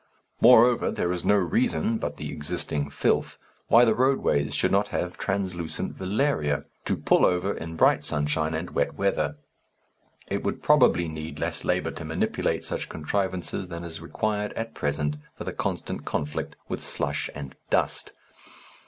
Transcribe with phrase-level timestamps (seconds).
[0.41, 5.15] Moreover, there is no reason but the existing filth why the roadways should not have
[5.15, 9.37] translucent velaria to pull over in bright sunshine and wet weather.
[10.27, 15.17] It would probably need less labour to manipulate such contrivances than is required at present
[15.35, 18.11] for the constant conflict with slush and dust.